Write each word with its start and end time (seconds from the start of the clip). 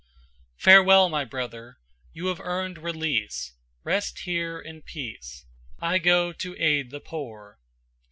Farewell, 0.57 1.09
my 1.09 1.23
brother, 1.23 1.77
you 2.11 2.25
have 2.25 2.39
earned 2.39 2.79
release 2.79 3.53
Rest 3.83 4.21
here 4.21 4.59
in 4.59 4.81
peace. 4.81 5.45
I 5.79 5.99
go 5.99 6.33
to 6.33 6.57
aid 6.59 6.89
the 6.89 6.99
poor." 6.99 7.59